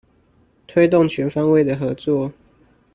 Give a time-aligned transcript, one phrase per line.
[0.65, 2.33] 推動全方位的合作